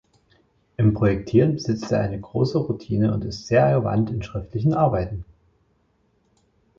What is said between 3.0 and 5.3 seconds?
und ist sehr gewandt in schriftlichen Arbeiten.